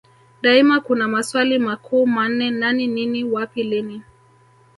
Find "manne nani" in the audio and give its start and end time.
2.07-2.87